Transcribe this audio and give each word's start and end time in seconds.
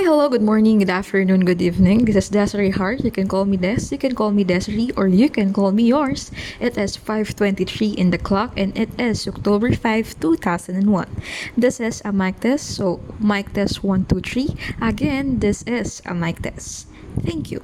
Hi, 0.00 0.06
hello, 0.06 0.30
good 0.30 0.40
morning, 0.40 0.78
good 0.78 0.88
afternoon, 0.88 1.44
good 1.44 1.60
evening. 1.60 2.06
This 2.06 2.16
is 2.16 2.30
Desiree 2.30 2.70
Hart. 2.70 3.04
You 3.04 3.10
can 3.10 3.28
call 3.28 3.44
me 3.44 3.58
Des, 3.58 3.92
you 3.92 3.98
can 3.98 4.14
call 4.14 4.30
me 4.30 4.44
Desiree, 4.44 4.90
or 4.96 5.06
you 5.06 5.28
can 5.28 5.52
call 5.52 5.72
me 5.72 5.82
yours. 5.82 6.30
It 6.58 6.78
is 6.78 6.96
5.23 6.96 7.96
in 7.96 8.08
the 8.08 8.16
clock 8.16 8.54
and 8.56 8.72
it 8.78 8.88
is 8.98 9.28
October 9.28 9.76
5, 9.76 10.18
2001. 10.18 11.22
This 11.54 11.80
is 11.80 12.00
a 12.02 12.12
mic 12.12 12.40
test, 12.40 12.76
so 12.76 13.04
mic 13.20 13.52
test 13.52 13.84
one 13.84 14.06
two 14.06 14.22
three. 14.22 14.56
Again, 14.80 15.40
this 15.40 15.60
is 15.64 16.00
a 16.06 16.14
mic 16.14 16.40
test. 16.40 16.88
Thank 17.20 17.50
you. 17.50 17.60